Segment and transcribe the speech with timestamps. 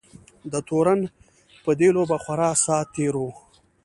[0.51, 0.99] د تورن
[1.63, 3.31] په دې لوبه خورا ساعت تېر وو.